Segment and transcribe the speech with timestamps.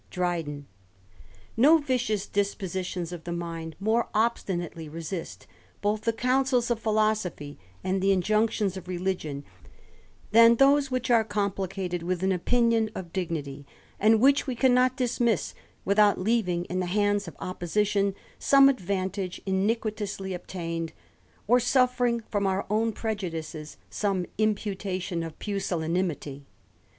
[0.09, 0.65] Dryden.
[1.59, 5.45] ■^O vicious dispositions of the mind more obstinately *^ resist
[5.79, 9.43] both the counsels of philosophy and the injunctions of religion,
[10.31, 13.63] than those which are complicated with an opinion of dignity;
[13.99, 15.53] and which we cannot dismiss
[15.85, 20.93] without leaving in the hands of opposition some advantage iniquitously obtained,
[21.45, 26.47] or suffering from our own prejudices some imputation of pusillanimity.